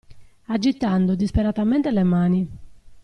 Agitando 0.47 1.13
disperatamente 1.15 1.91
le 1.91 2.03
mani. 2.03 2.47